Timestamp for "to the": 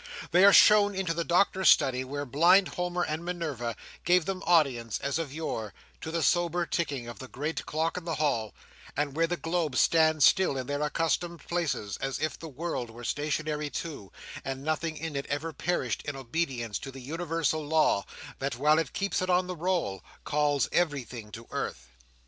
6.01-6.23, 16.79-16.99